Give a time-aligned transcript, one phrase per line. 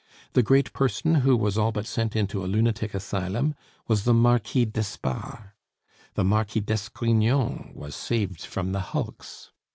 [0.33, 3.53] The great person who was all but sent into a lunatic asylum
[3.87, 5.51] was the Marquis d'Espard.
[6.15, 9.51] The Marquis d'Esgrignon was saved from the hulks.